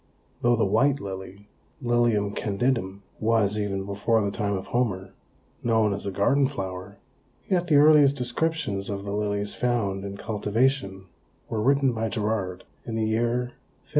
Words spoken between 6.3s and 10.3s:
flower, yet the earliest descriptions of the lilies found in